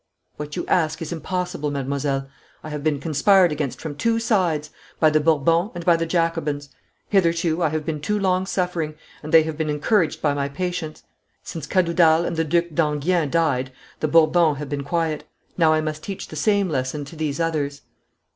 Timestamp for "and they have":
9.21-9.57